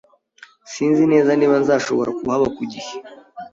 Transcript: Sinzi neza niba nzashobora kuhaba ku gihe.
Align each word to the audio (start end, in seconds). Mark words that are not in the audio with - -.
Sinzi 0.71 1.03
neza 1.11 1.31
niba 1.35 1.55
nzashobora 1.61 2.09
kuhaba 2.19 2.45
ku 2.55 2.63
gihe. 2.71 2.91